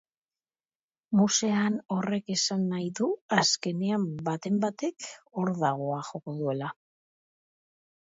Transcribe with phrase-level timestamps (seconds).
[1.19, 3.11] Musean horrek esan nahi du
[3.43, 5.11] azkenean baten batek
[5.43, 6.77] hordagoa joko duela.